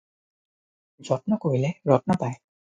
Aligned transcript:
যত্ন 1.09 1.39
কৰিলে 1.45 1.71
ৰত্ন 1.93 2.19
পায়। 2.25 2.43